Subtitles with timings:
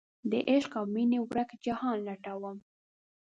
[0.31, 2.57] دعشق اومینې ورک جهان لټوم